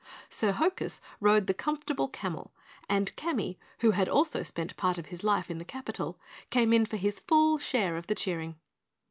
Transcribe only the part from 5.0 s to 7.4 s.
his life in the capital, came in for his